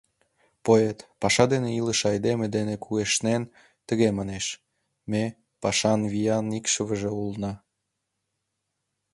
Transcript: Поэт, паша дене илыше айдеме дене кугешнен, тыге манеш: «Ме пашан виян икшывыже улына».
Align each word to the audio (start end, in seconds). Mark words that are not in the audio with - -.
Поэт, 0.65 0.97
паша 1.21 1.45
дене 1.53 1.69
илыше 1.79 2.05
айдеме 2.13 2.45
дене 2.55 2.75
кугешнен, 2.83 3.43
тыге 3.87 4.07
манеш: 4.17 4.45
«Ме 5.11 5.23
пашан 5.61 6.01
виян 6.11 6.45
икшывыже 6.57 7.09
улына». 7.19 7.53